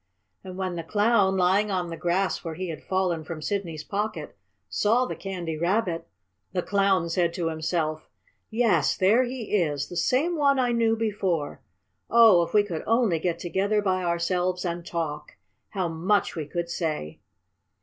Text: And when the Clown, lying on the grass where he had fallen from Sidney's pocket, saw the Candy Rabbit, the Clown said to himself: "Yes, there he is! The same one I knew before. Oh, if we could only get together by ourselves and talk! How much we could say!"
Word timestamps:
And 0.43 0.57
when 0.57 0.77
the 0.77 0.83
Clown, 0.83 1.37
lying 1.37 1.69
on 1.69 1.91
the 1.91 1.95
grass 1.95 2.43
where 2.43 2.55
he 2.55 2.69
had 2.69 2.81
fallen 2.83 3.23
from 3.23 3.39
Sidney's 3.39 3.83
pocket, 3.83 4.35
saw 4.67 5.05
the 5.05 5.15
Candy 5.15 5.55
Rabbit, 5.57 6.07
the 6.53 6.63
Clown 6.63 7.07
said 7.07 7.35
to 7.35 7.49
himself: 7.49 8.09
"Yes, 8.49 8.97
there 8.97 9.21
he 9.25 9.55
is! 9.57 9.89
The 9.89 9.95
same 9.95 10.35
one 10.35 10.57
I 10.57 10.71
knew 10.71 10.95
before. 10.95 11.61
Oh, 12.09 12.41
if 12.41 12.51
we 12.51 12.63
could 12.63 12.83
only 12.87 13.19
get 13.19 13.37
together 13.37 13.79
by 13.83 14.03
ourselves 14.03 14.65
and 14.65 14.83
talk! 14.83 15.35
How 15.69 15.87
much 15.87 16.35
we 16.35 16.47
could 16.47 16.67
say!" 16.71 17.19